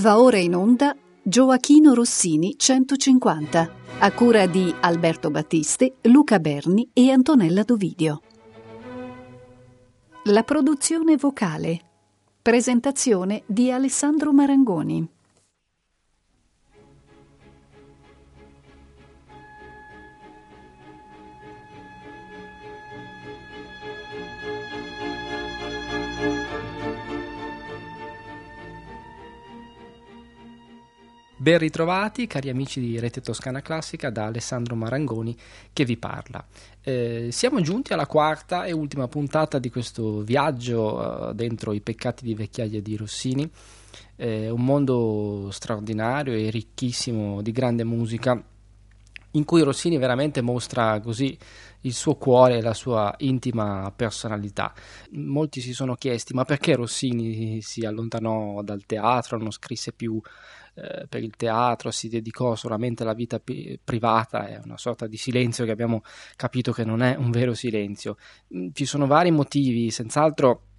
[0.00, 7.10] Va ora in onda Gioachino Rossini 150, a cura di Alberto Battisti, Luca Berni e
[7.10, 8.22] Antonella Dovidio.
[10.24, 11.80] La produzione vocale.
[12.40, 15.06] Presentazione di Alessandro Marangoni.
[31.40, 35.34] Ben ritrovati cari amici di Rete Toscana Classica da Alessandro Marangoni
[35.72, 36.44] che vi parla.
[36.82, 42.26] Eh, siamo giunti alla quarta e ultima puntata di questo viaggio eh, dentro i peccati
[42.26, 43.50] di vecchiaia di Rossini,
[44.16, 48.44] eh, un mondo straordinario e ricchissimo di grande musica
[49.30, 51.38] in cui Rossini veramente mostra così
[51.82, 54.74] il suo cuore e la sua intima personalità.
[55.12, 60.20] Molti si sono chiesti ma perché Rossini si allontanò dal teatro, non scrisse più
[60.80, 65.16] eh, per il teatro, si dedicò solamente alla vita pi- privata, è una sorta di
[65.16, 66.02] silenzio che abbiamo
[66.36, 68.16] capito che non è un vero silenzio.
[68.72, 70.69] Ci sono vari motivi, senz'altro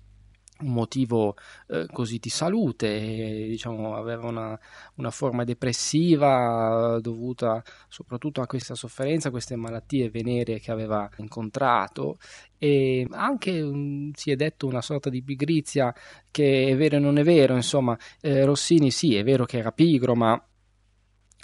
[0.62, 1.36] un motivo
[1.68, 4.60] eh, così di salute, e, diciamo, aveva una,
[4.96, 12.18] una, forma depressiva dovuta soprattutto a questa sofferenza, a queste malattie venere che aveva incontrato.
[12.58, 15.94] E anche um, si è detto una sorta di pigrizia
[16.30, 19.72] che è vero e non è vero, insomma, eh, Rossini sì, è vero che era
[19.72, 20.42] pigro, ma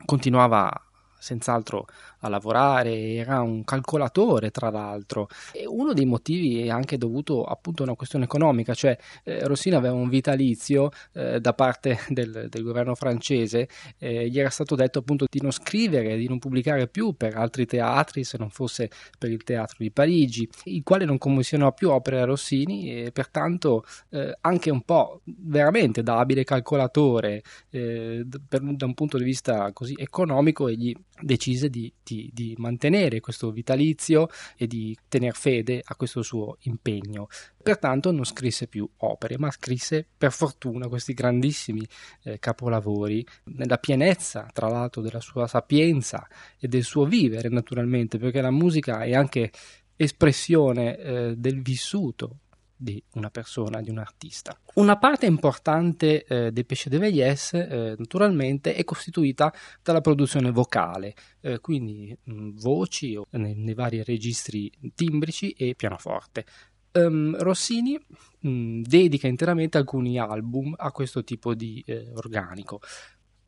[0.06, 0.72] continuava
[1.20, 1.88] senz'altro
[2.28, 5.28] a lavorare, era un calcolatore tra l'altro.
[5.52, 9.76] E uno dei motivi è anche dovuto appunto a una questione economica, cioè eh, Rossini
[9.76, 13.68] aveva un vitalizio eh, da parte del, del governo francese,
[13.98, 17.66] eh, gli era stato detto appunto di non scrivere, di non pubblicare più per altri
[17.66, 22.22] teatri se non fosse per il teatro di Parigi, il quale non commissionò più opere
[22.22, 28.86] a Rossini e pertanto eh, anche un po' veramente da abile calcolatore eh, per, da
[28.86, 34.68] un punto di vista così economico egli decise di di, di mantenere questo vitalizio e
[34.68, 37.28] di tener fede a questo suo impegno.
[37.62, 41.86] Pertanto non scrisse più opere, ma scrisse per fortuna questi grandissimi
[42.24, 46.28] eh, capolavori nella pienezza, tra l'altro, della sua sapienza
[46.60, 49.52] e del suo vivere, naturalmente, perché la musica è anche
[49.96, 52.40] espressione eh, del vissuto
[52.78, 54.58] di una persona, di un artista.
[54.76, 59.52] Una parte importante eh, dei Pesce de Veillès, eh, naturalmente, è costituita
[59.82, 66.46] dalla produzione vocale, eh, quindi mh, voci nei, nei, vari registri timbrici e pianoforte.
[66.92, 68.00] Um, Rossini
[68.40, 72.80] mh, dedica interamente alcuni album a questo tipo di eh, organico.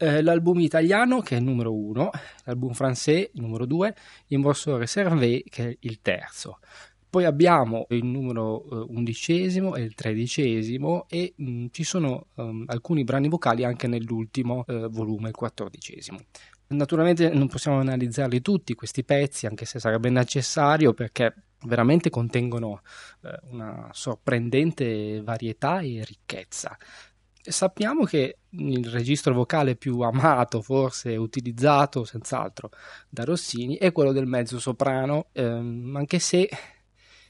[0.01, 2.09] Eh, l'album italiano, che è il numero uno,
[2.45, 3.93] l'album francese, il numero due,
[4.29, 6.59] morceau Reservé, che è il terzo.
[7.09, 12.65] Poi abbiamo il numero eh, undicesimo e il tredicesimo e mh, mm, ci sono um,
[12.67, 16.19] alcuni brani vocali anche nell'ultimo eh, volume, il quattordicesimo.
[16.67, 21.33] Naturalmente non possiamo analizzarli tutti questi pezzi, anche se sarebbe necessario perché
[21.65, 22.81] veramente contengono
[23.23, 26.77] eh, una sorprendente varietà e ricchezza.
[27.41, 32.69] Sappiamo che il registro vocale più amato, forse utilizzato senz'altro
[33.09, 36.47] da Rossini, è quello del mezzo soprano, ehm, anche se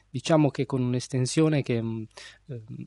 [0.10, 2.08] diciamo che con un'estensione che ehm,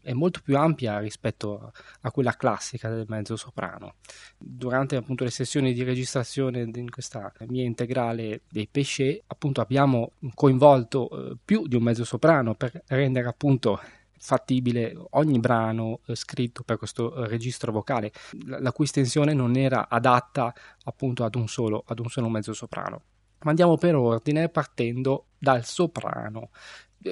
[0.02, 1.72] è molto più ampia rispetto a,
[2.02, 3.94] a, quella classica del mezzo soprano.
[4.38, 11.08] Durante appunto le sessioni di registrazione in questa mia integrale dei pesce, appunto abbiamo coinvolto
[11.10, 13.80] eh, più di un mezzo soprano per rendere appunto
[14.22, 18.12] fattibile ogni brano eh, scritto per questo eh, registro vocale,
[18.46, 22.52] la, la, cui estensione non era adatta appunto ad un solo, ad un solo mezzo
[22.52, 23.02] soprano.
[23.40, 26.50] Ma andiamo per ordine partendo dal soprano.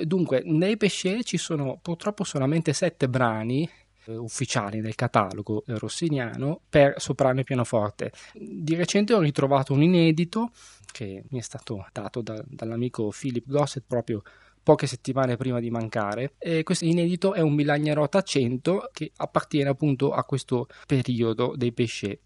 [0.05, 3.69] Dunque, nei Pesce ci sono purtroppo solamente sette brani
[4.07, 8.13] eh, ufficiali del catalogo eh, rossiniano per soprano e pianoforte.
[8.35, 10.51] Di recente ho ritrovato un inedito
[10.93, 14.23] che mi è stato dato da, dall'amico Philip Gossett proprio
[14.63, 16.35] poche settimane prima di mancare.
[16.39, 22.21] E questo inedito è un Milagnerota 100 che appartiene appunto a questo periodo dei Pesce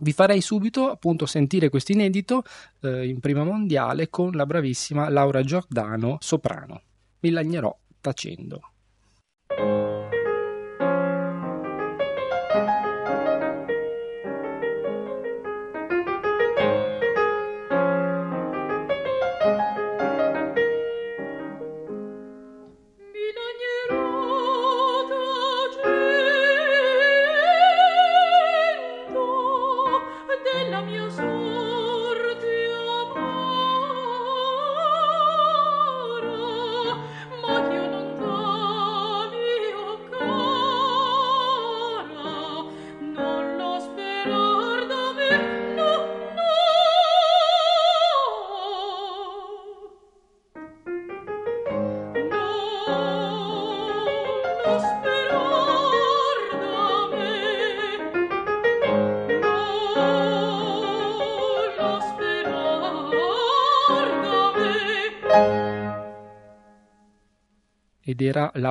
[0.00, 2.42] vi farei subito appunto sentire questo inedito
[2.82, 6.82] eh, in prima mondiale con la bravissima Laura Giordano soprano
[7.26, 8.60] mi lagnerò tacendo.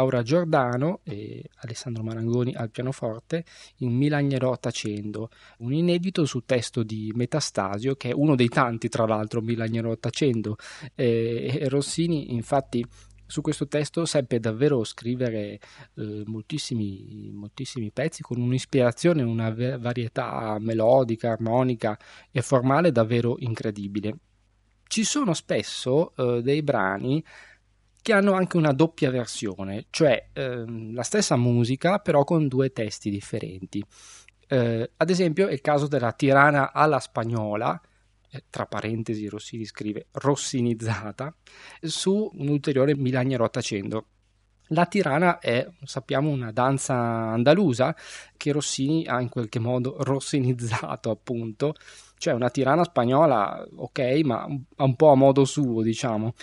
[0.06, 3.44] Laura Giordano e Alessandro Marangoni al pianoforte
[3.78, 5.30] in Milagnerò tacendo,
[5.60, 10.57] un inedito su testo di Metastasio che è uno dei tanti tra l'altro Milagnerò tacendo
[10.94, 12.86] e Rossini infatti
[13.25, 15.60] su questo testo seppe davvero scrivere
[15.96, 21.98] eh, moltissimi, moltissimi, pezzi con un'ispirazione, una varietà melodica, armonica
[22.30, 24.18] e formale davvero incredibile.
[24.88, 27.24] Ci sono spesso eh, dei brani
[28.06, 33.10] che hanno anche una doppia versione, cioè ehm, la stessa musica però con due testi
[33.10, 33.84] differenti.
[34.48, 37.81] Eh, ad esempio è il caso della Tirana alla spagnola,
[38.30, 41.36] eh, tra parentesi Rossini scrive rossinizzata,
[41.81, 44.06] su un ulteriore Milagna tacendo.
[44.69, 47.96] La tirana è, sappiamo, una danza andalusa
[48.36, 51.75] che Rossini ha in qualche modo rossinizzato, appunto,
[52.18, 54.48] cioè una tirana spagnola, ok, ma
[54.78, 56.34] un po' a modo suo, diciamo.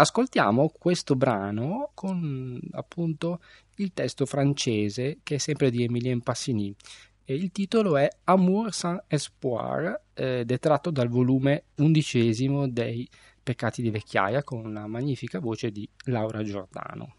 [0.00, 3.40] Ascoltiamo questo brano con appunto
[3.78, 6.72] il testo francese che è sempre di Emilien Passini.
[7.24, 13.08] E il titolo è Amour sans espoir ed è tratto dal volume undicesimo dei
[13.42, 17.14] Peccati di vecchiaia con la magnifica voce di Laura Giordano.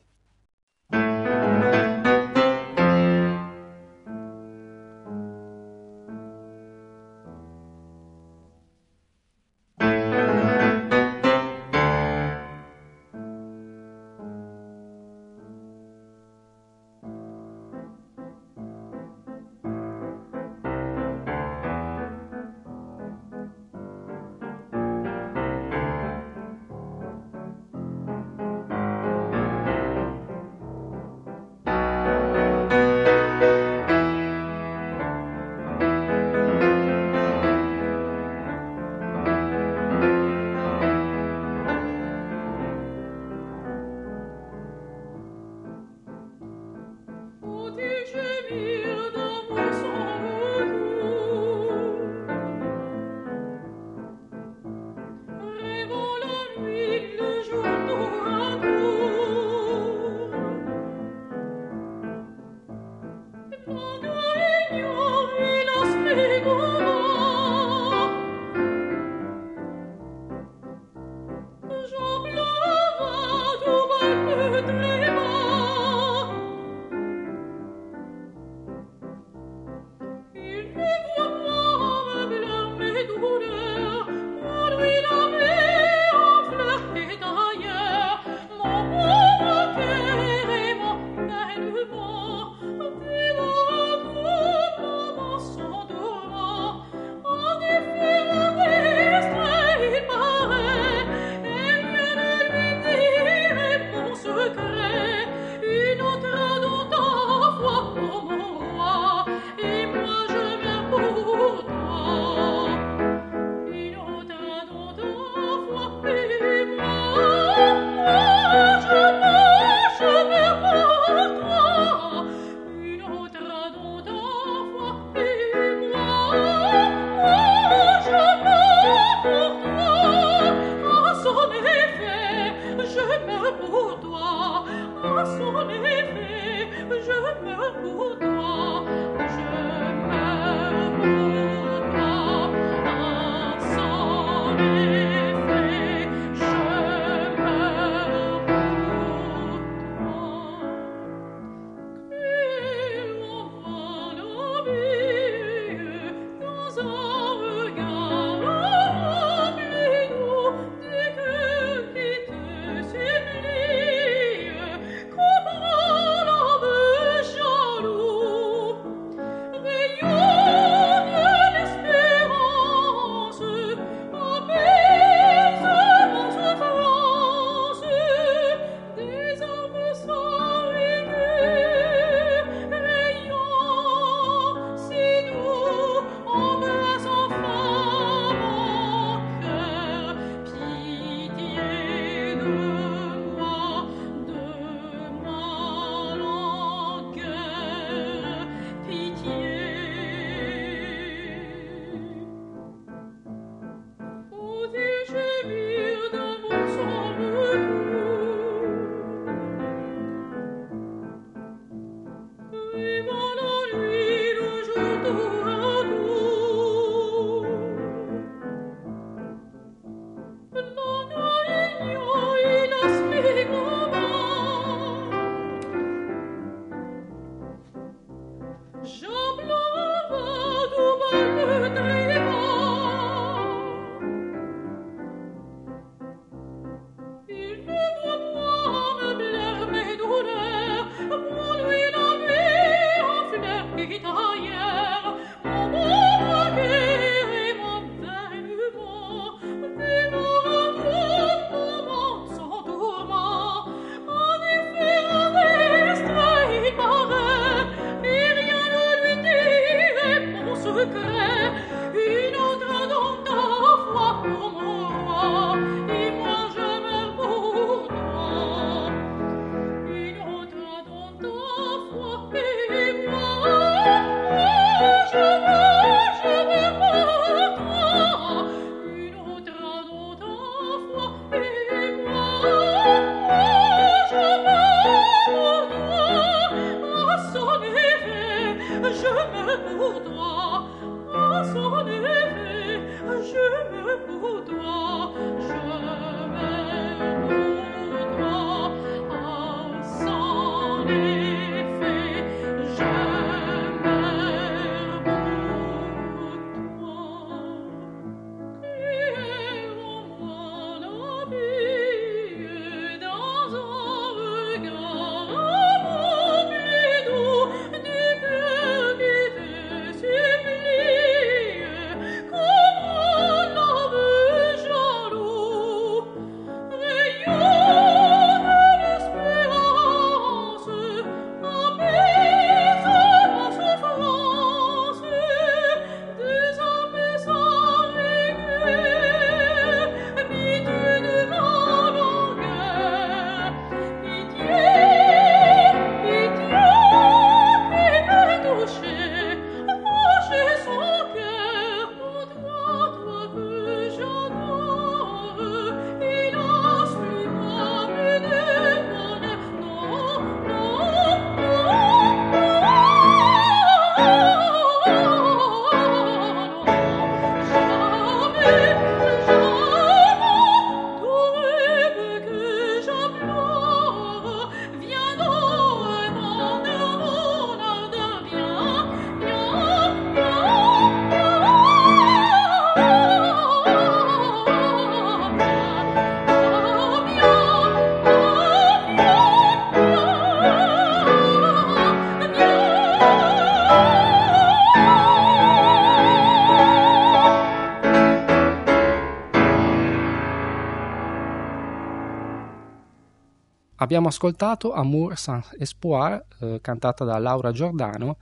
[404.00, 408.16] Abbiamo ascoltato Amour sans espoir, eh, cantata da Laura Giordano,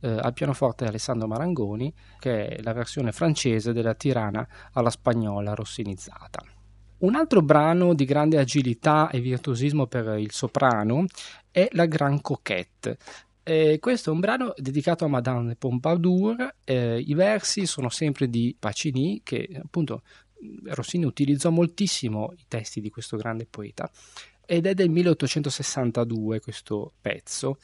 [0.00, 6.44] eh, al pianoforte Alessandro Marangoni, che è la versione francese della Tirana alla spagnola rossinizzata.
[6.98, 11.06] Un altro brano di grande agilità e virtuosismo per il soprano
[11.50, 12.98] è La Grand Coquette.
[13.42, 16.56] Eh, questo è un brano dedicato a Madame Pompadour.
[16.62, 20.02] Eh, I versi sono sempre di Pacini, che appunto
[20.64, 23.90] Rossini utilizzò moltissimo i testi di questo grande poeta
[24.52, 27.56] ed è del 1862 questo pezzo.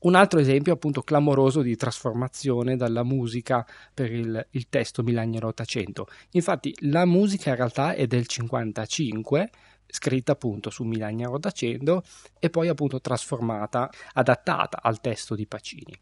[0.00, 6.06] Un altro esempio appunto clamoroso di trasformazione dalla musica per il, il testo Milagno 800.
[6.32, 9.50] Infatti la musica in realtà è del 55
[9.86, 12.02] scritta appunto su Milagna Rodacendo
[12.38, 15.98] e poi appunto trasformata, adattata al testo di Pacini.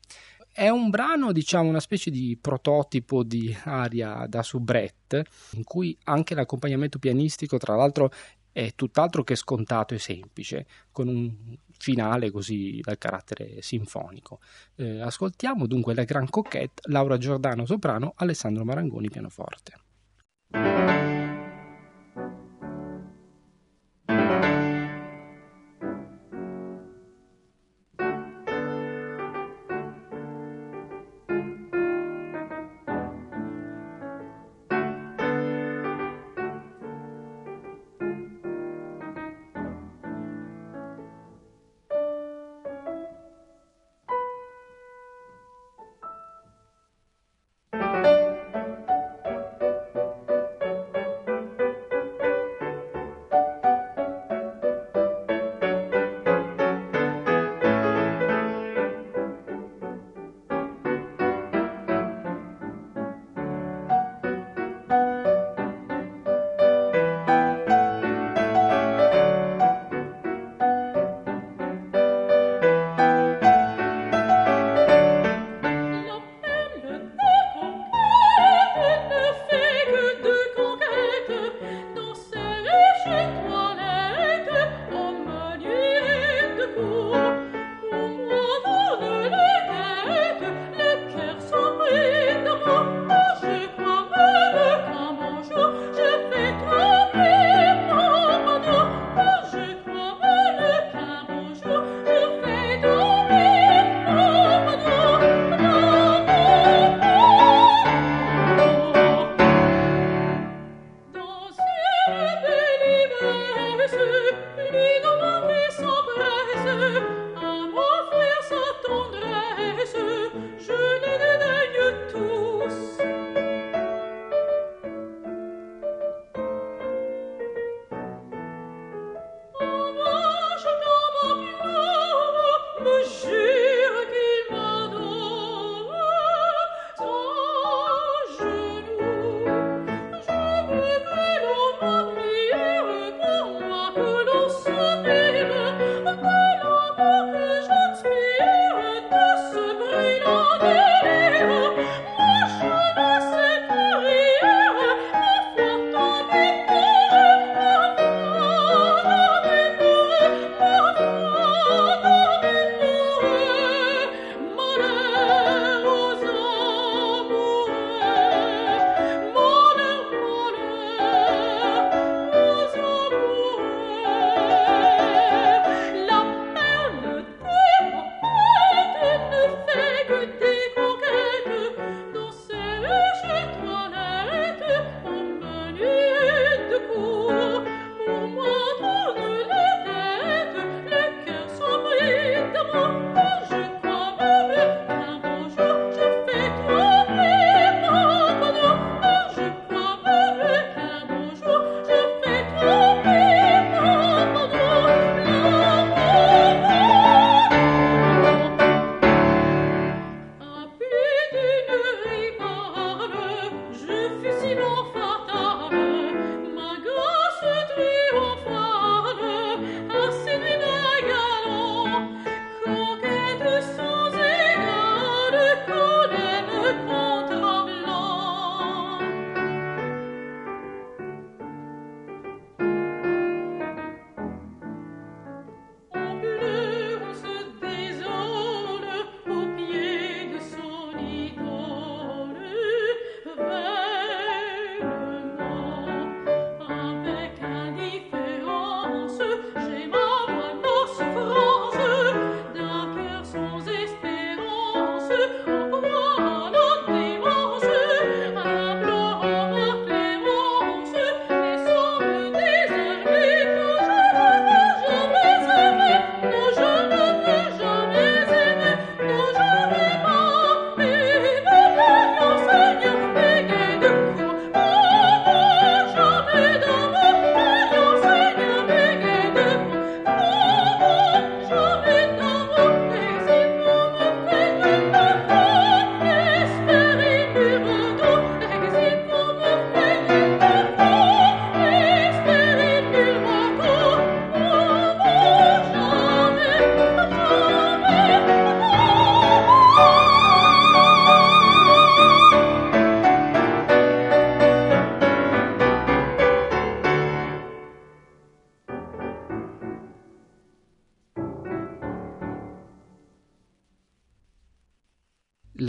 [0.55, 6.35] È un brano, diciamo, una specie di prototipo di aria da soubrette, in cui anche
[6.35, 8.11] l'accompagnamento pianistico, tra l'altro,
[8.53, 14.41] è tutt'altro che scontato e semplice, con un finale così dal carattere sinfonico.
[14.77, 19.73] Eh, ascoltiamo dunque la Gran Coquette, Laura Giordano soprano, Alessandro Marangoni pianoforte.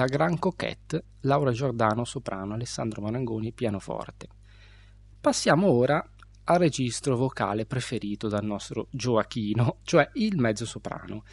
[0.03, 4.27] La Gran Coquette, Laura Giordano soprano, Alessandro Marangoni pianoforte.
[5.21, 6.05] Passiamo ora
[6.43, 11.23] al registro vocale preferito dal nostro Gioachino, cioè il mezzo soprano.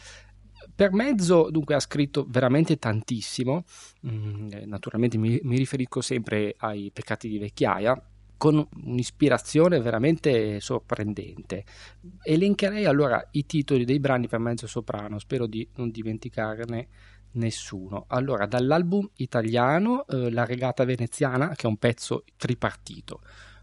[0.73, 3.65] Per mezzo, dunque, ha scritto veramente tantissimo,
[4.07, 8.01] mm, eh, naturalmente mi, mi riferisco sempre ai peccati di vecchiaia,
[8.37, 11.65] con un'ispirazione veramente sorprendente.
[12.23, 16.87] Elencherei allora i titoli dei brani per mezzo soprano, spero di non dimenticarne
[17.33, 18.05] nessuno.
[18.07, 23.21] Allora, dall'album italiano eh, La regata veneziana, che è un pezzo tripartito.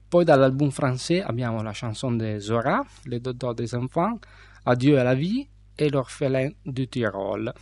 [0.08, 4.26] Poi dall'album francese abbiamo la chanson de Zora, Le Dodo des Enfants,
[4.64, 7.52] Adieu à la vie e L'Orphelin du Tirol.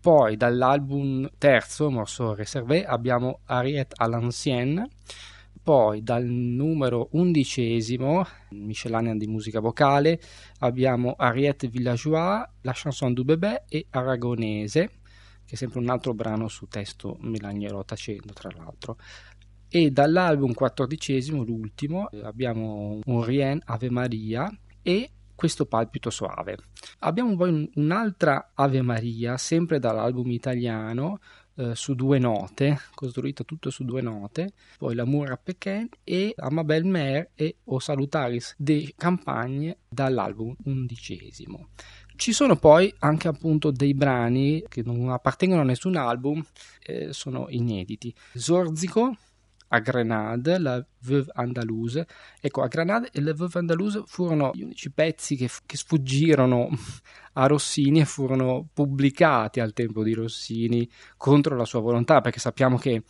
[0.00, 4.88] Poi dall'album terzo, Morceau Reservé, abbiamo Ariette à l'ancienne,
[5.62, 10.18] poi dal numero undicesimo, miscellanea di musica vocale,
[10.60, 14.97] abbiamo Ariette Villageois, La chanson du bébé e Aragonese,
[15.48, 18.98] che è sempre un altro brano su testo Melaniero tacendo, tra l'altro.
[19.66, 26.58] E dall'album quattordicesimo, l'ultimo, abbiamo un Rien Ave Maria e questo palpito soave.
[26.98, 31.18] Abbiamo poi un'altra Ave Maria, sempre dall'album italiano,
[31.54, 36.84] eh, su due note, costruita tutto su due note, poi L'amour à Pequin e Amabel
[36.84, 41.70] Mer e O Salutaris de Campagne dall'album undicesimo.
[42.18, 46.44] Ci sono poi anche appunto dei brani che non appartengono a nessun album,
[46.82, 48.12] eh, sono inediti.
[48.34, 49.16] Zorzico
[49.68, 52.08] a Grenade, la Veuve Andalouse.
[52.40, 56.68] Ecco, a Grenade e la Veuve Andalouse furono gli unici pezzi che, che sfuggirono
[57.34, 62.78] a Rossini e furono pubblicati al tempo di Rossini contro la sua volontà, perché sappiamo
[62.78, 63.04] che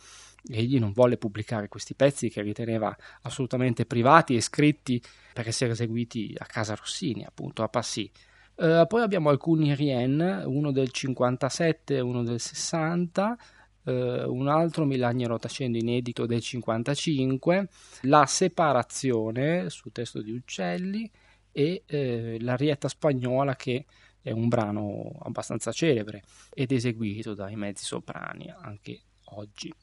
[0.51, 5.01] egli non volle pubblicare questi pezzi che riteneva assolutamente privati e scritti
[5.33, 8.11] per essere eseguiti a casa Rossini, appunto a Passy.
[8.59, 13.37] Uh, poi abbiamo alcuni Rien, uno del 57 e uno del 60,
[13.85, 17.69] eh, un altro Milagno tacendo inedito del 55,
[18.01, 21.09] La separazione su testo di Uccelli
[21.51, 23.85] e eh, L'Arietta spagnola che
[24.21, 29.73] è un brano abbastanza celebre ed eseguito dai mezzi soprani anche oggi.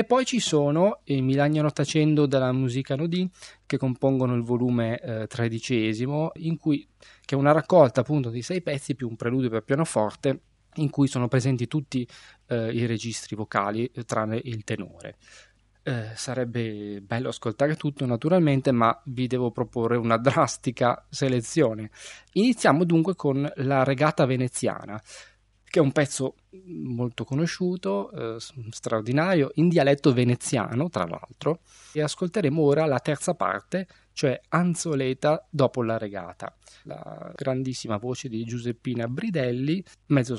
[0.00, 3.28] E poi ci sono i Milagno tacendo della musica Nodì
[3.66, 6.88] che compongono il volume eh, tredicesimo, cui,
[7.22, 10.40] che è una raccolta appunto di sei pezzi più un preludio per pianoforte
[10.76, 12.08] in cui sono presenti tutti
[12.46, 15.18] eh, i registri vocali eh, tranne il tenore.
[15.82, 21.90] Eh, sarebbe bello ascoltare tutto naturalmente, ma vi devo proporre una drastica selezione.
[22.32, 24.98] Iniziamo dunque con la regata veneziana,
[25.70, 26.34] che è un pezzo
[26.66, 28.36] molto conosciuto, eh,
[28.70, 31.60] straordinario, in dialetto veneziano, tra l'altro,
[31.92, 36.52] e ascolteremo ora la terza parte, cioè Anzoleta dopo la regata,
[36.82, 40.36] la grandissima voce di Giuseppina Bridelli, mezzo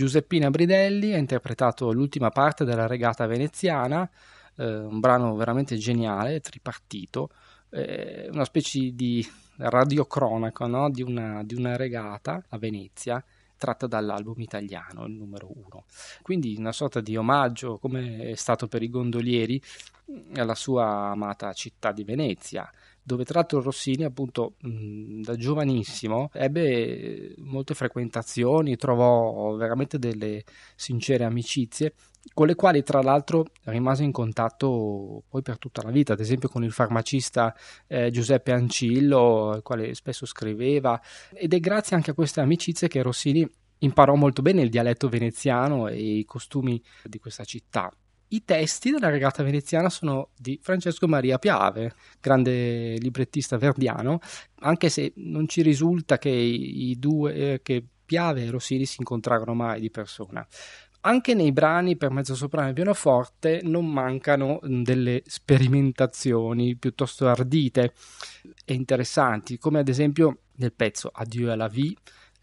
[0.00, 4.08] Giuseppina Bridelli ha interpretato l'ultima parte della regata veneziana,
[4.56, 7.28] eh, un brano veramente geniale, tripartito,
[7.68, 9.22] eh, una specie di
[9.58, 10.88] radiocronaco no?
[10.88, 13.22] di, una, di una regata a Venezia
[13.58, 15.84] tratta dall'album italiano, il numero uno.
[16.22, 19.60] Quindi una sorta di omaggio, come è stato per i gondolieri,
[20.36, 22.72] alla sua amata città di Venezia,
[23.10, 30.44] dove tra l'altro Rossini appunto mh, da giovanissimo ebbe molte frequentazioni, trovò veramente delle
[30.76, 31.94] sincere amicizie
[32.34, 36.48] con le quali tra l'altro rimase in contatto poi per tutta la vita, ad esempio
[36.48, 37.54] con il farmacista
[37.86, 41.00] eh, Giuseppe Ancillo, il quale spesso scriveva,
[41.32, 45.88] ed è grazie anche a queste amicizie che Rossini imparò molto bene il dialetto veneziano
[45.88, 47.90] e i costumi di questa città.
[48.32, 54.20] I testi della regata veneziana sono di Francesco Maria Piave, grande librettista verdiano,
[54.60, 59.54] anche se non ci risulta che i due, eh, che Piave e Rossini si incontrarono
[59.54, 60.46] mai di persona.
[61.02, 67.94] Anche nei brani per mezzo soprano e pianoforte non mancano delle sperimentazioni piuttosto ardite
[68.64, 71.96] e interessanti, come ad esempio nel pezzo Adieu à la vie,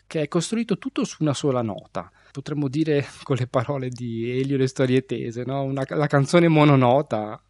[0.05, 4.57] che è costruito tutto su una sola nota potremmo dire con le parole di Elio
[4.57, 5.63] le storie tese, no?
[5.63, 7.41] Una, la canzone mononota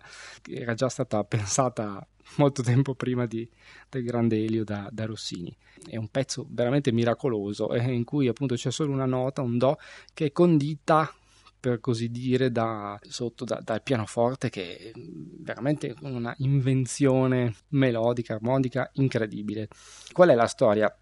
[0.41, 2.05] che era già stata pensata
[2.37, 3.49] molto tempo prima di,
[3.89, 5.53] del grande Elio da, da, Rossini.
[5.85, 9.77] È un pezzo veramente miracoloso eh, in cui appunto c'è solo una nota, un Do,
[10.13, 11.13] che è condita
[11.59, 18.89] per così dire da, sotto da, dal pianoforte che è veramente una invenzione melodica, armonica
[18.93, 19.67] incredibile.
[20.13, 20.95] Qual è la storia?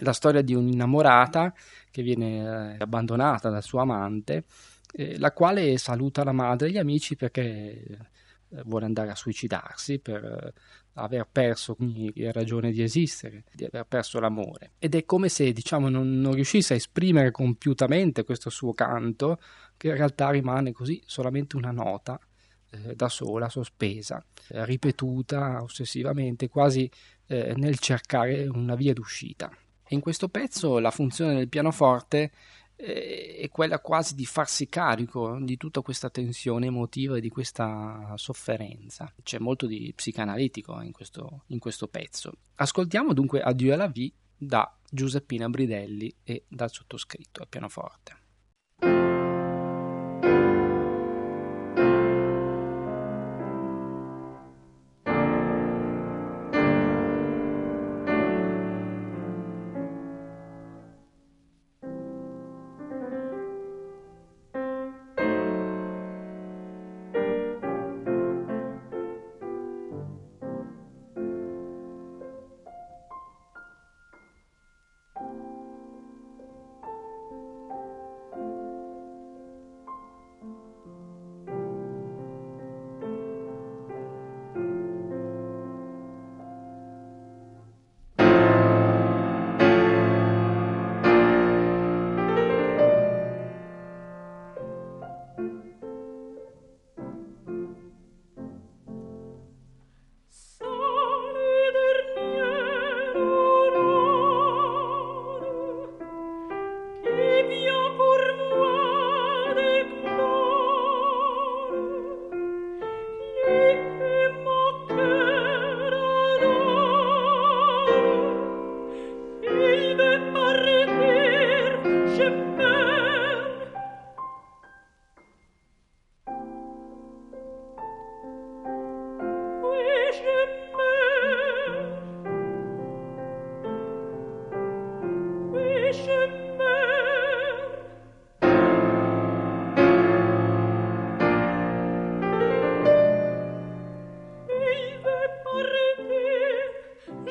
[0.00, 1.54] La storia di un'innamorata
[1.90, 4.44] che viene eh, abbandonata dal suo amante,
[4.92, 9.98] eh, la quale saluta la madre e gli amici perché eh, vuole andare a suicidarsi
[10.00, 10.52] per eh,
[10.94, 14.72] aver perso ogni ragione di esistere, di aver perso l'amore.
[14.78, 19.40] Ed è come se diciamo, non, non riuscisse a esprimere compiutamente questo suo canto,
[19.76, 22.18] che in realtà rimane così solamente una nota
[22.70, 26.88] eh, da sola, sospesa, ripetuta ossessivamente, quasi
[27.26, 29.50] eh, nel cercare una via d'uscita
[29.88, 32.32] in questo pezzo la funzione del pianoforte
[32.76, 38.12] eh, è quella quasi di farsi carico di tutta questa tensione emotiva e di questa
[38.16, 39.12] sofferenza.
[39.22, 42.32] C'è molto di psicanalitico in questo, in questo pezzo.
[42.56, 49.22] Ascoltiamo dunque Adieu alla vie da Giuseppina Bridelli e dal sottoscritto al pianoforte.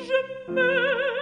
[0.02, 1.13] 人们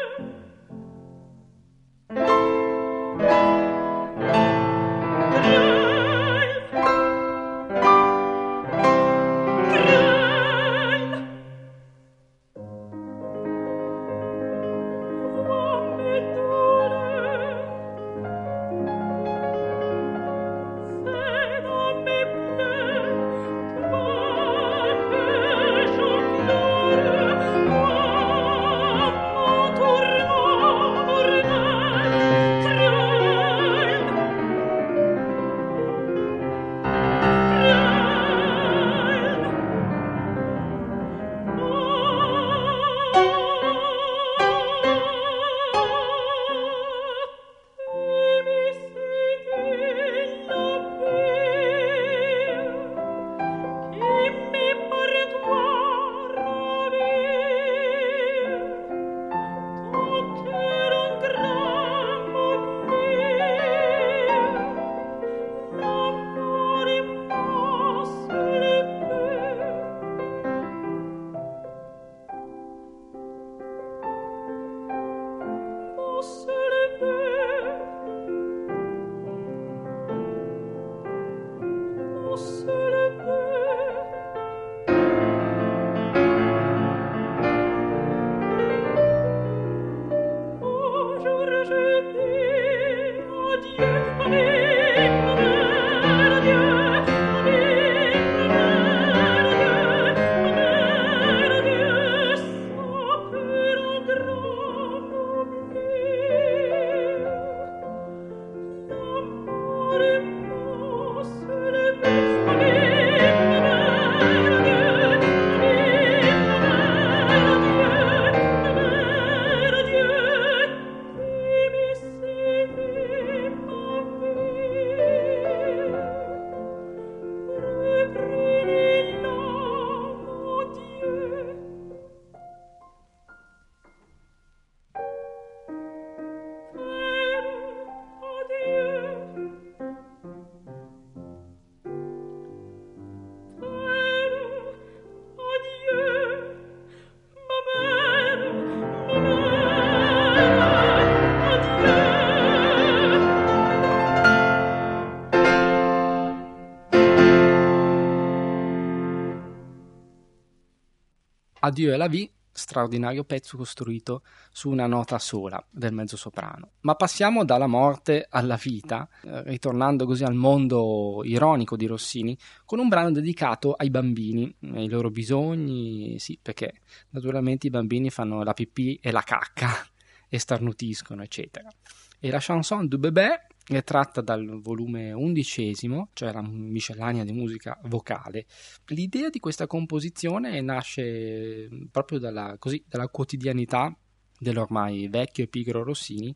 [161.64, 166.72] Addio e la vie, straordinario pezzo costruito su una nota sola del mezzosoprano.
[166.80, 172.80] Ma passiamo dalla morte alla vita, eh, ritornando così al mondo ironico di Rossini, con
[172.80, 178.54] un brano dedicato ai bambini, ai loro bisogni, sì, perché naturalmente i bambini fanno la
[178.54, 179.70] pipì e la cacca
[180.28, 181.70] e starnutiscono, eccetera.
[182.18, 187.78] E la chanson du bébé è tratta dal volume undicesimo, cioè la miscellanea di musica
[187.84, 188.46] vocale.
[188.86, 193.96] L'idea di questa composizione nasce proprio dalla, così, dalla quotidianità
[194.38, 196.34] dell'ormai vecchio e pigro Rossini,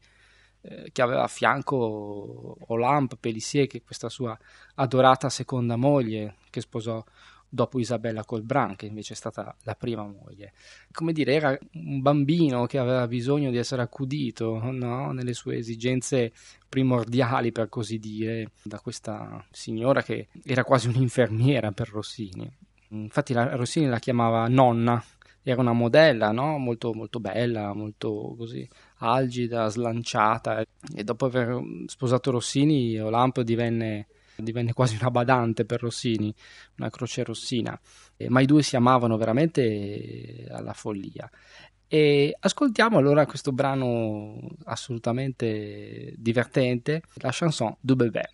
[0.62, 4.38] eh, che aveva a fianco Olympe Pellissier, che è questa sua
[4.76, 7.02] adorata seconda moglie, che sposò
[7.48, 10.52] dopo Isabella Colbran, che invece è stata la prima moglie.
[10.92, 15.12] Come dire, era un bambino che aveva bisogno di essere accudito no?
[15.12, 16.32] nelle sue esigenze
[16.68, 22.50] primordiali, per così dire, da questa signora che era quasi un'infermiera per Rossini.
[22.90, 25.02] Infatti la, Rossini la chiamava nonna,
[25.42, 26.58] era una modella no?
[26.58, 28.68] molto, molto bella, molto così
[28.98, 34.06] algida, slanciata e dopo aver sposato Rossini Olampo divenne
[34.42, 36.34] divenne quasi una badante per Rossini,
[36.78, 37.78] una croce rossina,
[38.16, 41.28] eh, ma i due si amavano veramente alla follia.
[41.88, 48.30] E ascoltiamo allora questo brano assolutamente divertente, la chanson du bébé.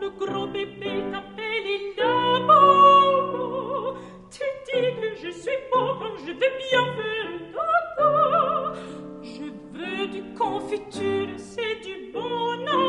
[0.00, 2.12] le gros bébé t'appelle la.
[4.30, 8.12] Tu dis que je suis beau quand je vais bien faire tata.
[9.22, 9.46] Je
[9.76, 12.85] veux du confiture, c'est du bonheur.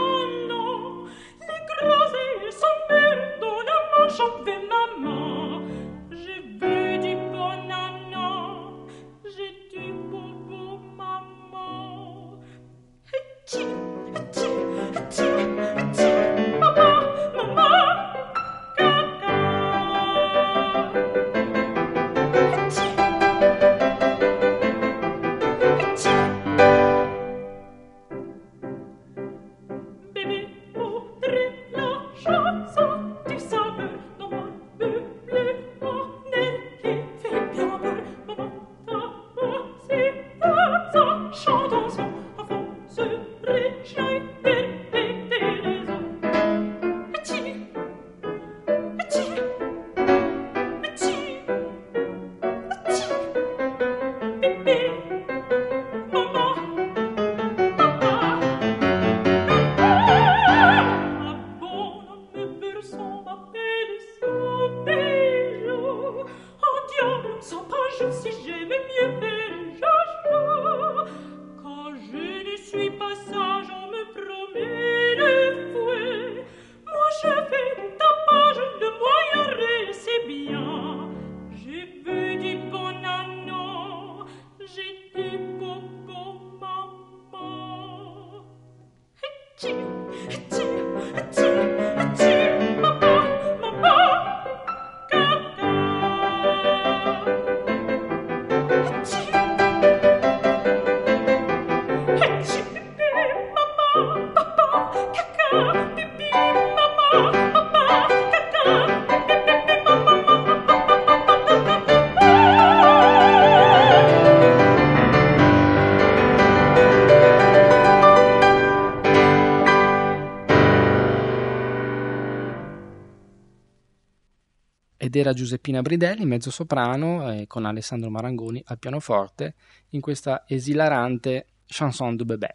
[125.07, 129.55] Ed era Giuseppina Bridelli, mezzo soprano, eh, con Alessandro Marangoni al pianoforte,
[129.91, 132.51] in questa esilarante chanson de bébé.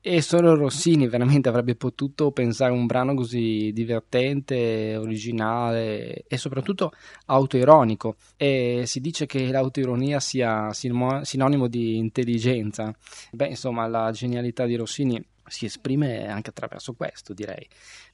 [0.00, 6.92] E solo Rossini veramente avrebbe potuto pensare un brano così divertente, originale e soprattutto
[7.26, 8.14] autoironico.
[8.36, 12.96] E si dice che l'autoironia sia sinonimo di intelligenza.
[13.32, 17.66] Beh, insomma, la genialità di Rossini si esprime anche attraverso questo, direi.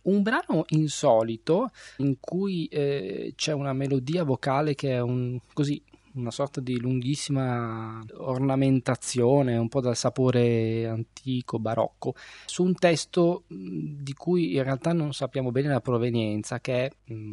[0.03, 5.83] Un brano insolito in cui eh, c'è una melodia vocale che è un, così
[6.15, 12.15] una sorta di lunghissima ornamentazione, un po' dal sapore antico, barocco,
[12.47, 16.91] su un testo di cui in realtà non sappiamo bene la provenienza, che è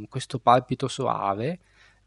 [0.09, 1.59] questo palpito soave.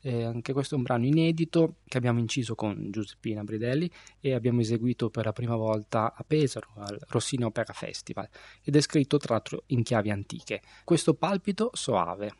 [0.06, 3.90] Eh, anche questo è un brano inedito che abbiamo inciso con Giuseppina Bridelli
[4.20, 8.28] e abbiamo eseguito per la prima volta a Pesaro al Rossini Opera Festival
[8.62, 10.60] ed è scritto tra l'altro in chiavi antiche.
[10.84, 12.34] Questo palpito soave.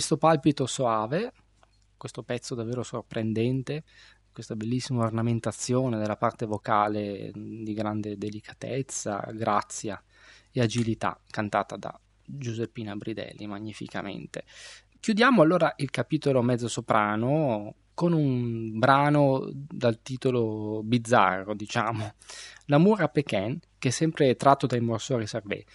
[0.00, 1.30] Questo palpito soave,
[1.98, 3.84] questo pezzo davvero sorprendente,
[4.32, 10.02] questa bellissima ornamentazione della parte vocale di grande delicatezza, grazia
[10.52, 14.44] e agilità, cantata da Giuseppina Bridelli magnificamente.
[14.98, 22.14] Chiudiamo allora il capitolo mezzo soprano con un brano dal titolo bizzarro, diciamo,
[22.66, 25.68] L'amour à Pékin, che è sempre tratto dai Morsori Servet.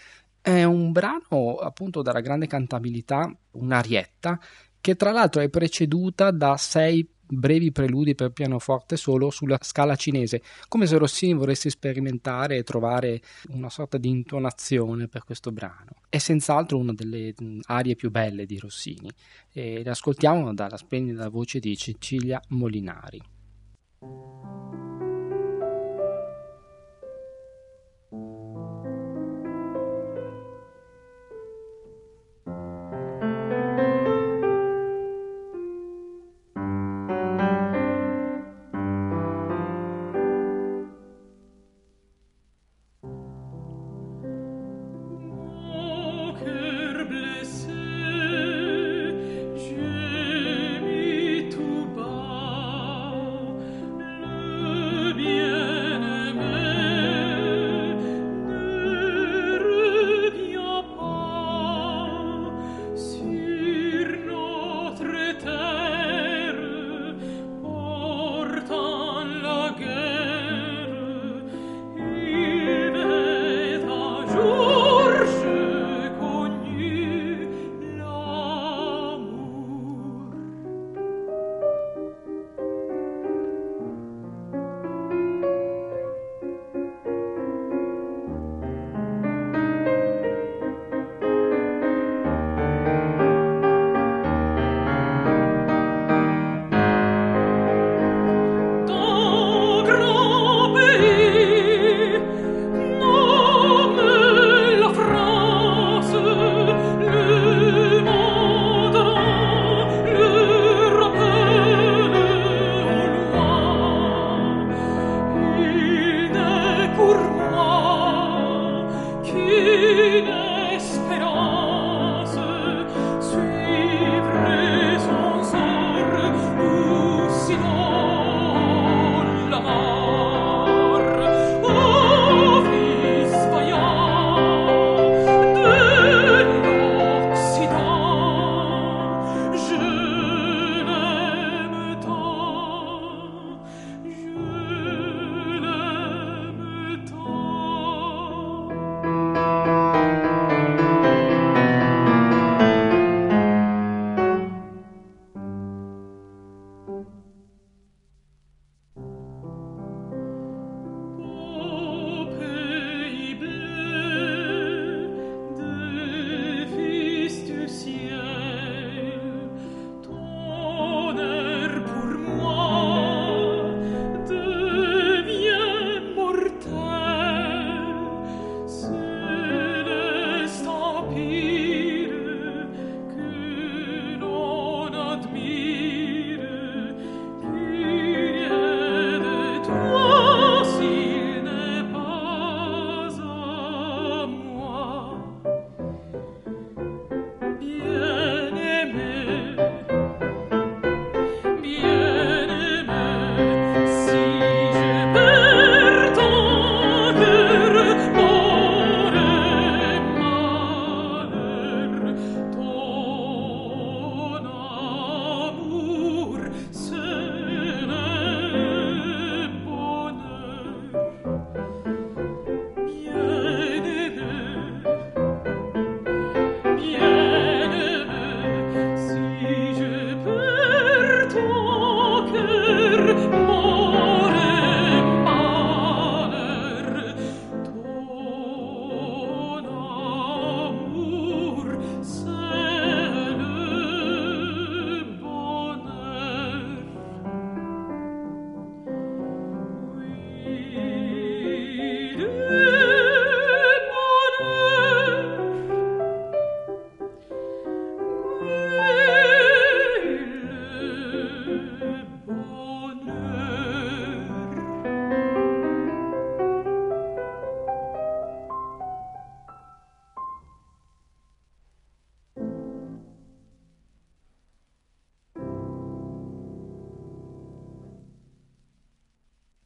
[0.45, 4.39] È un brano appunto dalla grande cantabilità, un'arietta,
[4.79, 10.43] che tra l'altro è preceduta da sei brevi preludi per pianoforte solo sulla scala cinese,
[10.67, 13.21] come se Rossini volesse sperimentare e trovare
[13.53, 15.95] una sorta di intonazione per questo brano.
[16.07, 17.33] È senz'altro una delle
[17.63, 19.09] arie più belle di Rossini
[19.51, 23.19] e le ascoltiamo dalla splendida voce di Cecilia Molinari.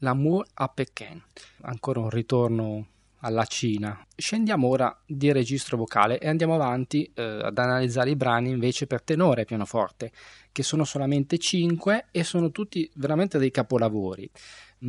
[0.09, 1.21] L'amour à Pékin.
[1.61, 2.87] Ancora un ritorno
[3.19, 4.03] alla Cina.
[4.15, 9.03] Scendiamo ora di registro vocale e andiamo avanti eh, ad analizzare i brani invece per
[9.03, 10.11] tenore e pianoforte,
[10.51, 14.27] che sono solamente 5 e sono tutti veramente dei capolavori.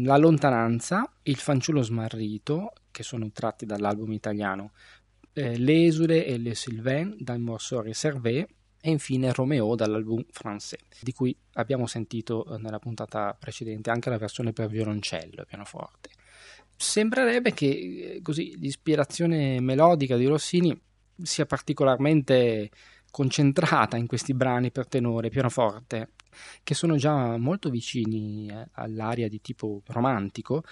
[0.04, 4.72] La lontananza, Il fanciullo smarrito, che sono tratti dall'album italiano,
[5.34, 8.48] eh, L'esule e Le Sylvain dal morceau Reservé
[8.81, 14.18] e infine Romeo dall'album Français, di cui abbiamo sentito eh, nella puntata precedente anche la
[14.18, 16.11] versione per violoncello e pianoforte.
[16.76, 20.78] Sembrerebbe che eh, così l'ispirazione melodica di Rossini
[21.22, 22.70] sia particolarmente
[23.11, 26.11] concentrata in questi brani per tenore e pianoforte,
[26.62, 30.62] che sono già molto vicini eh, all'aria di tipo romantico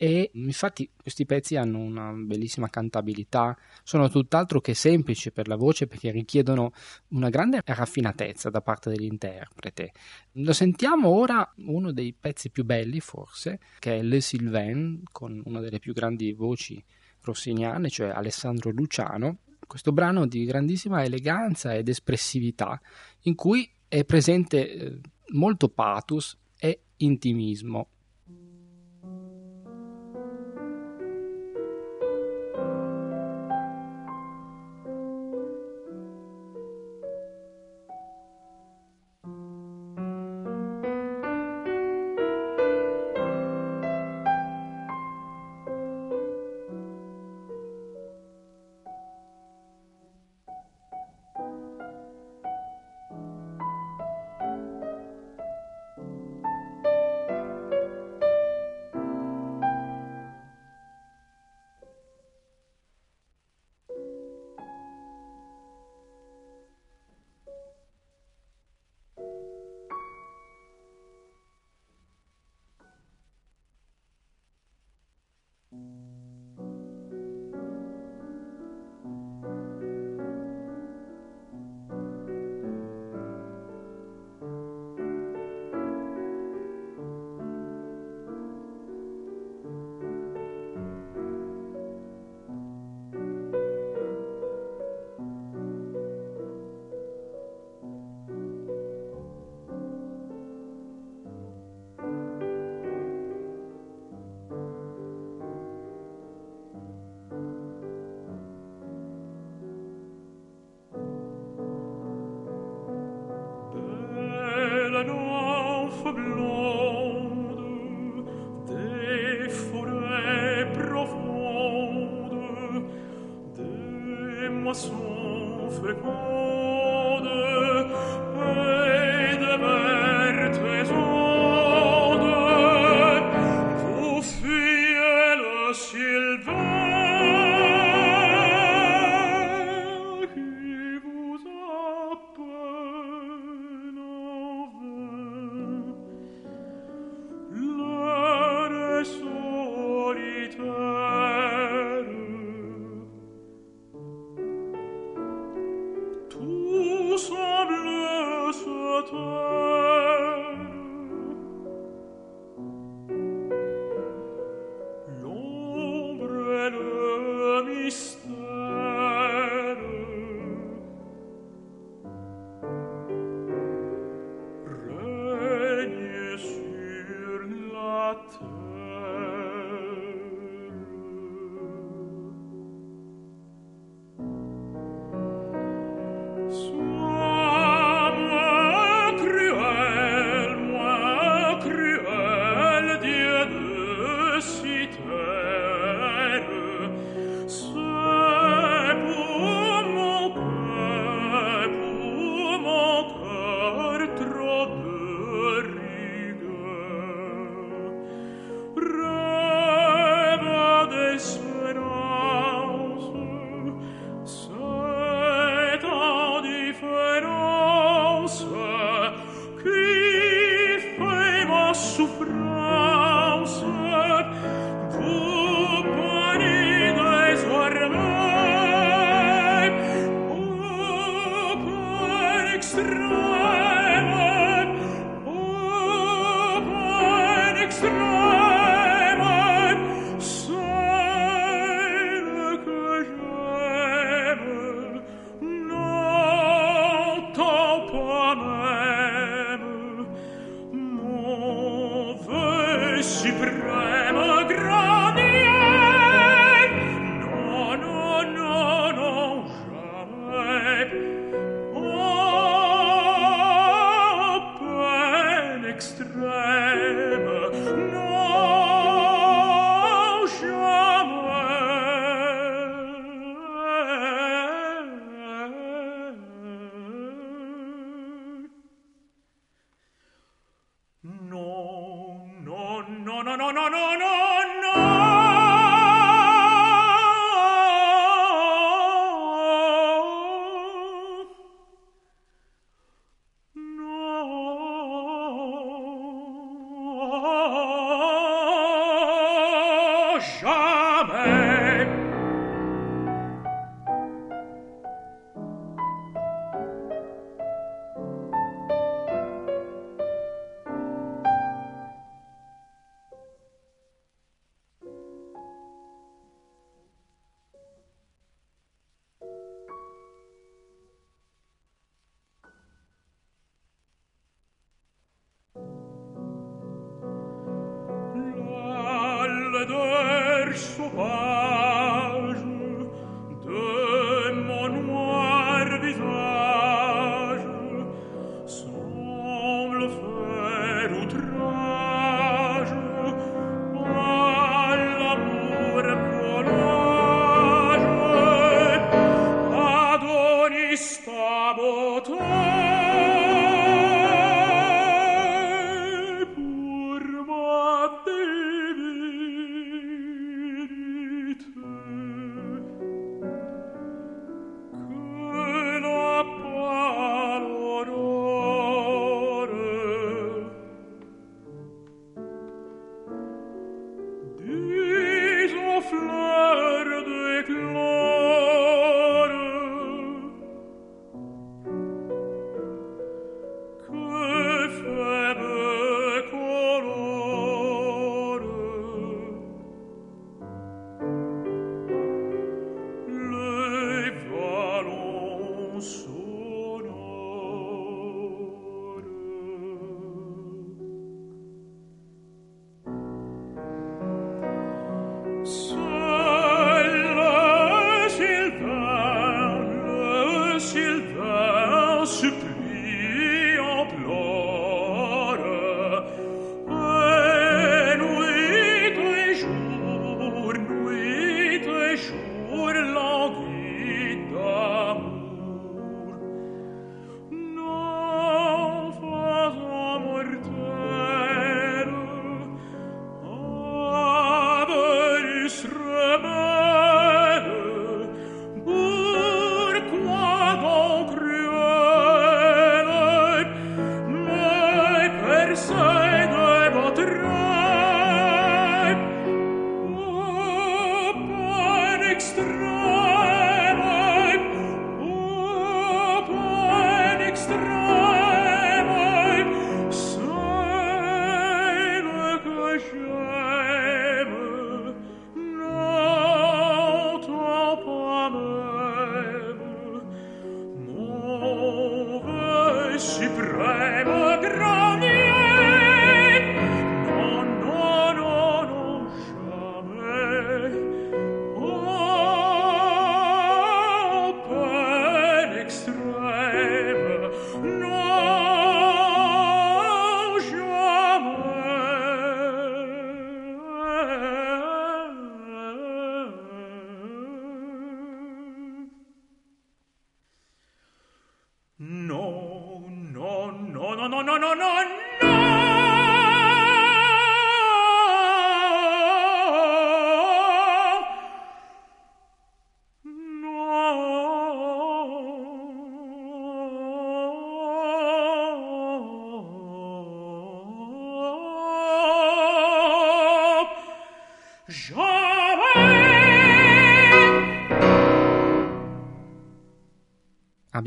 [0.00, 5.88] e infatti questi pezzi hanno una bellissima cantabilità, sono tutt'altro che semplici per la voce
[5.88, 6.70] perché richiedono
[7.08, 9.92] una grande raffinatezza da parte dell'interprete.
[10.34, 15.58] Lo sentiamo ora uno dei pezzi più belli forse, che è Le Sylvain con una
[15.58, 16.82] delle più grandi voci
[17.22, 22.80] rossiniane, cioè Alessandro Luciano, questo brano di grandissima eleganza ed espressività
[23.22, 25.00] in cui è presente eh,
[25.32, 27.88] molto pathos e intimismo.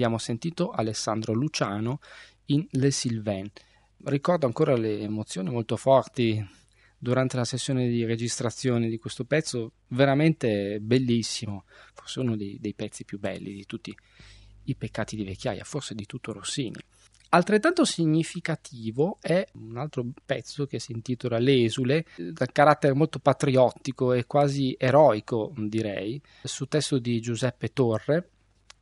[0.01, 1.99] Abbiamo sentito Alessandro Luciano
[2.45, 3.47] in Le Sylvain.
[4.05, 6.43] Ricordo ancora le emozioni molto forti
[6.97, 13.05] durante la sessione di registrazione di questo pezzo, veramente bellissimo, forse uno dei, dei pezzi
[13.05, 13.95] più belli di tutti
[14.63, 16.79] i peccati di vecchiaia, forse di tutto Rossini.
[17.29, 24.25] Altrettanto significativo è un altro pezzo che si intitola L'esule, dal carattere molto patriottico e
[24.25, 28.29] quasi eroico, direi, su testo di Giuseppe Torre,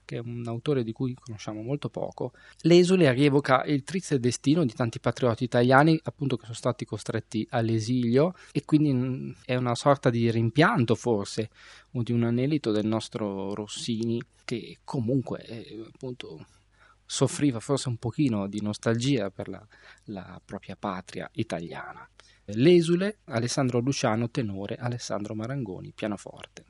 [0.09, 2.31] che è un autore di cui conosciamo molto poco,
[2.61, 8.33] l'esule rievoca il triste destino di tanti patrioti italiani, appunto che sono stati costretti all'esilio
[8.51, 11.51] e quindi mm, è una sorta di rimpianto forse
[11.91, 16.43] o di un anelito del nostro Rossini che comunque eh, appunto
[17.05, 19.63] soffriva forse un pochino di nostalgia per la,
[20.05, 22.09] la propria patria italiana.
[22.45, 26.68] L'esule, Alessandro Luciano, tenore, Alessandro Marangoni, pianoforte.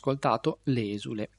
[0.00, 1.30] Ascoltato L'esule.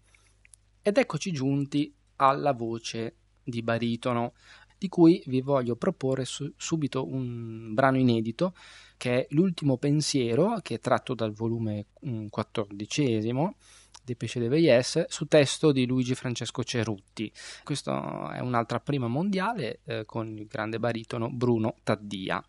[0.84, 4.34] Ed eccoci giunti alla voce di baritono,
[4.78, 8.56] di cui vi voglio proporre su- subito un brano inedito
[8.98, 11.88] che è L'ultimo pensiero, che è tratto dal volume
[12.30, 13.56] quattordicesimo
[14.04, 17.32] di Pesce de Veillès, su testo di Luigi Francesco Cerutti.
[17.64, 22.44] Questa è un'altra prima mondiale eh, con il grande baritono Bruno Taddia.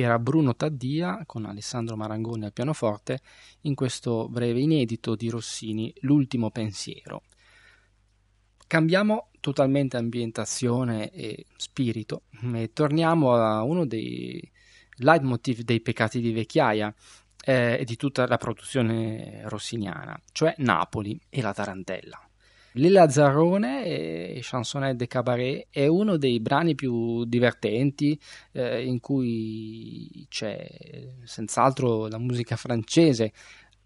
[0.00, 3.20] Era Bruno Taddia con Alessandro Marangoni al pianoforte
[3.62, 7.22] in questo breve inedito di Rossini, L'ultimo pensiero.
[8.66, 12.22] Cambiamo totalmente ambientazione e spirito
[12.54, 14.50] e torniamo a uno dei
[14.96, 16.92] leitmotiv dei peccati di vecchiaia
[17.44, 22.28] eh, e di tutta la produzione rossiniana, cioè Napoli e la Tarantella.
[22.76, 28.18] Le Lazzarone e Chansonnette de Cabaret è uno dei brani più divertenti
[28.50, 30.66] eh, in cui c'è
[31.22, 33.32] senz'altro la musica francese,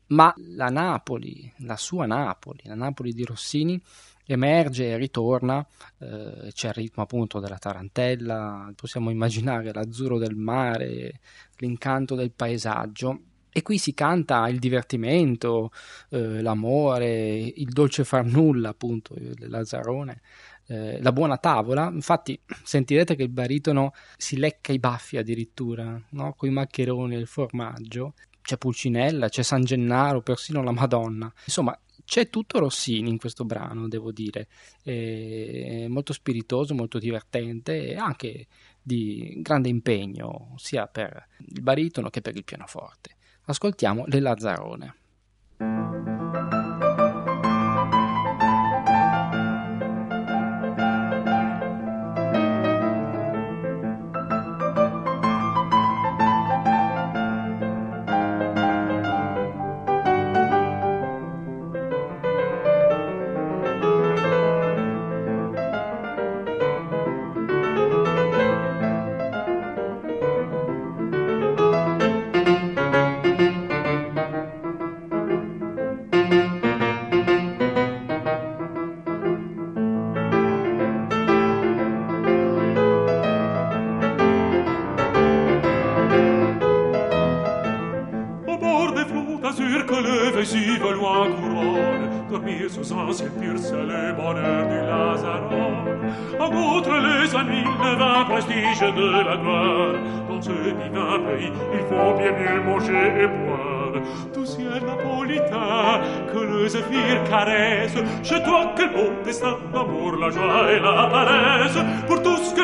[0.06, 3.78] ma la Napoli, la sua Napoli, la Napoli di Rossini
[4.24, 5.66] emerge e ritorna,
[5.98, 11.20] eh, c'è il ritmo appunto della tarantella, possiamo immaginare l'azzurro del mare,
[11.58, 13.20] l'incanto del paesaggio
[13.50, 15.70] e qui si canta il divertimento,
[16.10, 20.20] eh, l'amore, il dolce far nulla, appunto, il Lazzarone,
[20.66, 21.90] eh, la buona tavola.
[21.92, 26.34] Infatti sentirete che il baritono si lecca i baffi addirittura, no?
[26.34, 28.14] con i maccheroni e il formaggio.
[28.42, 31.30] C'è Pulcinella, c'è San Gennaro, persino la Madonna.
[31.44, 34.48] Insomma, c'è tutto Rossini in questo brano, devo dire.
[34.82, 38.46] È molto spiritoso, molto divertente e anche
[38.80, 43.16] di grande impegno sia per il baritono che per il pianoforte.
[43.48, 44.94] Ascoltiamo Le Lazzarone.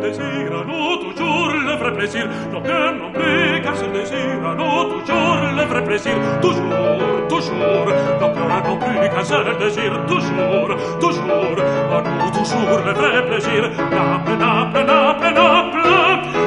[0.00, 0.50] désir
[1.06, 4.18] toujours le vrai plaisir nos cœurs n'ont plus qu'un seul désir
[4.92, 7.86] toujours le vrai plaisir toujours toujours
[8.20, 11.58] nos cœurs n'ont plus qu'un seul désir toujours toujours
[11.92, 15.88] à nous toujours le vrai plaisir naple naple naple naple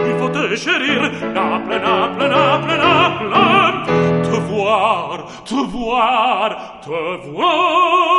[0.10, 1.02] il faut te chérir
[1.34, 3.92] naple naple naple naple
[4.24, 8.11] te voir te voir te voir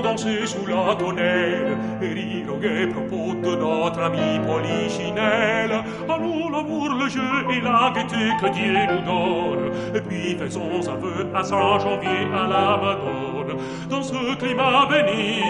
[0.00, 5.82] danser sous la tonnelle et gai propos de notre ami Polichinelle.
[6.08, 9.72] À nous l'amour, le jeu et la gaieté que Dieu nous donne.
[9.94, 13.58] Et puis faisons aveu à Saint-Janvier, à la Madone.
[13.90, 15.40] Dans ce climat béni,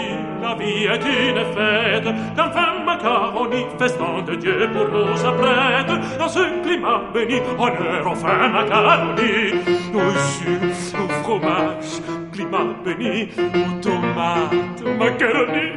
[0.43, 2.09] la vie est une fête.
[2.37, 5.93] D'enfin macaroni, festin de Dieu pour nous s'apprête.
[6.19, 9.53] Dans ce climat béni, honneur enfin macaroni.
[9.95, 15.69] Aussi, au fromage, climat béni, aux tomates, macaroni,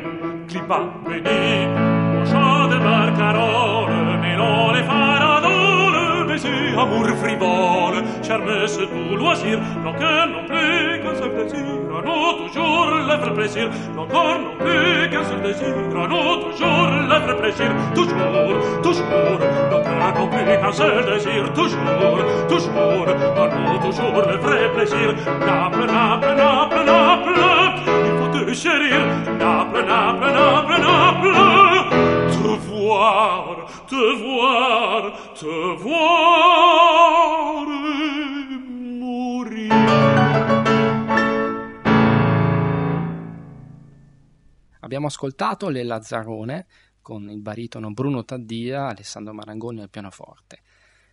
[0.48, 1.68] climat béni,
[2.16, 9.60] aux gens de barcarolle, mêlant les farades, baisers, amour frivole, charme se tout loisir,
[9.94, 11.66] cœurs n'ont plus qu'un seul désir,
[11.98, 12.86] à nous toujours
[13.18, 16.90] vrai plaisir, nos corps n'ont plus qu'un seul désir, à nous toujours
[17.20, 19.40] vrai plaisir, toujours, toujours,
[19.84, 25.86] cœurs n'ont plus qu'un seul désir, toujours, toujours, à nous toujours le vrai plaisir, Naples,
[25.86, 27.40] Naples, Naples, Naples,
[28.06, 29.02] il faut te chérir,
[29.40, 31.36] Naples, Naples, Naples, Naples,
[32.32, 33.56] te voir,
[33.88, 37.25] te voir, te voir
[44.86, 46.68] Abbiamo ascoltato Le Lazzarone
[47.02, 50.60] con il baritono Bruno Taddia, Alessandro Marangoni al pianoforte.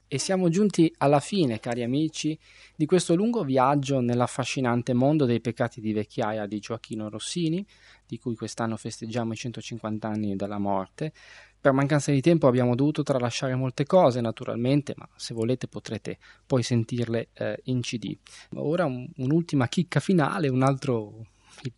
[0.06, 2.38] E siamo giunti alla fine, cari amici,
[2.76, 7.66] di questo lungo viaggio nell'affascinante mondo dei peccati di vecchiaia di Gioacchino Rossini,
[8.06, 11.10] di cui quest'anno festeggiamo i 150 anni dalla morte,
[11.58, 16.62] Per mancanza di tempo abbiamo dovuto tralasciare molte cose, naturalmente, ma se volete potrete poi
[16.62, 18.14] sentirle eh, in CD.
[18.56, 21.28] Ora un, un'ultima chicca finale, un altro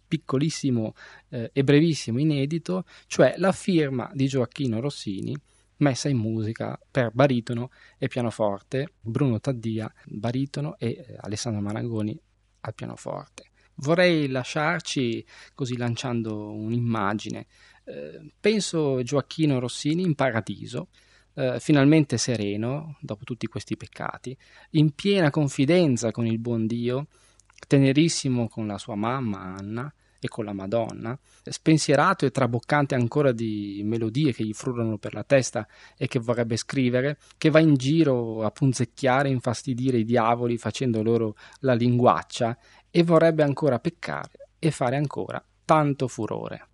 [0.09, 0.95] piccolissimo
[1.31, 5.37] eh, e brevissimo inedito, cioè la firma di Gioacchino Rossini
[5.79, 12.19] messa in musica per baritono e pianoforte, Bruno Taddia baritono e eh, Alessandro Marangoni
[12.61, 13.51] al pianoforte.
[13.77, 17.47] Vorrei lasciarci così lanciando un'immagine.
[17.85, 20.89] Eh, penso Gioacchino Rossini in paradiso,
[21.35, 24.37] eh, finalmente sereno dopo tutti questi peccati,
[24.71, 27.09] in piena confidenza con il buon Dio,
[27.67, 29.93] tenerissimo con la sua mamma Anna,
[30.25, 35.23] e con la Madonna, spensierato e traboccante ancora di melodie che gli frullano per la
[35.23, 35.69] testa
[35.99, 41.03] e che vorrebbe scrivere, che va in giro a punzecchiare e infastidire i diavoli facendo
[41.03, 42.57] loro la linguaccia
[42.91, 46.69] e vorrebbe ancora peccare e fare ancora tanto furore.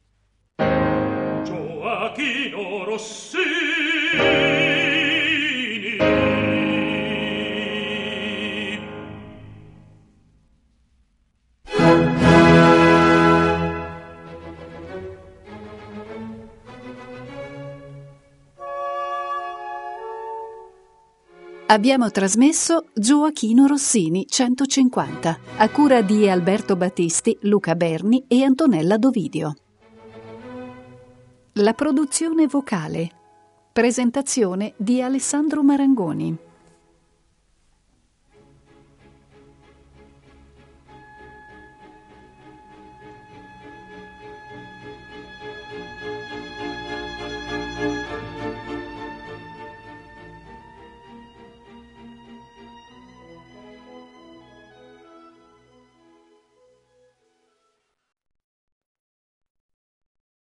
[1.43, 3.41] Gioachino Rossini
[21.71, 29.55] Abbiamo trasmesso Gioachino Rossini 150, a cura di Alberto Battisti, Luca Berni e Antonella Dovidio.
[31.53, 33.09] La produzione vocale.
[33.71, 36.37] Presentazione di Alessandro Marangoni.